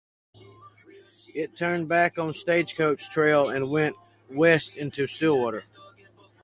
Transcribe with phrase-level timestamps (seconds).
[1.35, 3.95] It turned back on Stagecoach Trail and went
[4.31, 5.63] west into Stillwater.